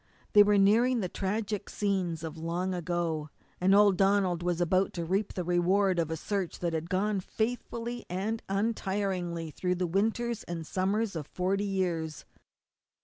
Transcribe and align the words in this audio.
They 0.33 0.41
were 0.41 0.57
nearing 0.57 1.01
the 1.01 1.07
tragic 1.09 1.69
scenes 1.69 2.23
of 2.23 2.35
long 2.35 2.73
ago, 2.73 3.29
and 3.59 3.75
old 3.75 3.97
Donald 3.97 4.41
was 4.41 4.59
about 4.59 4.93
to 4.93 5.05
reap 5.05 5.33
the 5.35 5.43
reward 5.43 5.99
of 5.99 6.09
a 6.09 6.17
search 6.17 6.57
that 6.57 6.73
had 6.73 6.89
gone 6.89 7.19
faithfully 7.19 8.07
and 8.09 8.41
untiringly 8.49 9.51
through 9.51 9.75
the 9.75 9.85
winters 9.85 10.43
and 10.45 10.65
summers 10.65 11.15
of 11.15 11.27
forty 11.27 11.65
years. 11.65 12.25